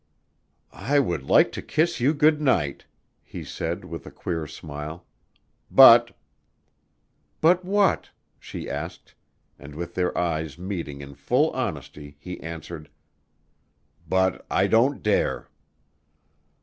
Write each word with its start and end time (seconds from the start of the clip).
"I 0.73 0.97
would 0.99 1.21
like 1.21 1.51
to 1.51 1.61
kiss 1.61 1.99
you 1.99 2.15
good 2.15 2.41
night," 2.41 2.85
he 3.23 3.43
said 3.43 3.85
with 3.85 4.07
a 4.07 4.09
queer 4.09 4.47
smile, 4.47 5.05
"but" 5.69 6.17
"But 7.39 7.63
what?" 7.63 8.09
she 8.39 8.67
asked, 8.67 9.13
and 9.59 9.75
with 9.75 9.93
their 9.93 10.17
eyes 10.17 10.57
meeting 10.57 11.01
in 11.01 11.13
full 11.13 11.51
honesty 11.51 12.17
he 12.19 12.39
answered: 12.41 12.89
"But 14.09 14.43
I 14.49 14.65
don't 14.65 15.03
dare." 15.03 15.49